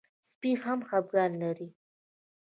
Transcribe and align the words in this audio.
سپي 0.29 0.51
هم 0.63 0.79
خپګان 0.87 1.31
لري. 1.41 1.69